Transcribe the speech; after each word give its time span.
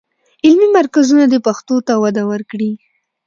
علمي 0.45 0.67
مرکزونه 0.77 1.25
دې 1.31 1.39
پښتو 1.47 1.75
ته 1.87 1.93
وده 2.03 2.23
ورکړي. 2.31 2.71